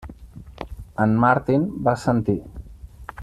En 1.05 1.13
Martin 1.25 1.69
va 1.89 1.95
assentir. 1.99 2.39